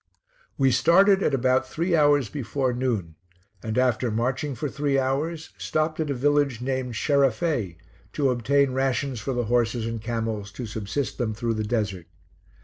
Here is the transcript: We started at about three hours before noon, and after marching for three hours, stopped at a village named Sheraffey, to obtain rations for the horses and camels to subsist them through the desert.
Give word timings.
We 0.57 0.71
started 0.71 1.21
at 1.21 1.35
about 1.35 1.69
three 1.69 1.95
hours 1.95 2.27
before 2.27 2.73
noon, 2.73 3.17
and 3.61 3.77
after 3.77 4.09
marching 4.09 4.55
for 4.55 4.67
three 4.67 4.97
hours, 4.97 5.51
stopped 5.59 5.99
at 5.99 6.09
a 6.09 6.15
village 6.15 6.59
named 6.59 6.95
Sheraffey, 6.95 7.77
to 8.13 8.31
obtain 8.31 8.71
rations 8.71 9.19
for 9.19 9.33
the 9.35 9.45
horses 9.45 9.85
and 9.85 10.01
camels 10.01 10.51
to 10.53 10.65
subsist 10.65 11.19
them 11.19 11.35
through 11.35 11.53
the 11.53 11.63
desert. 11.63 12.07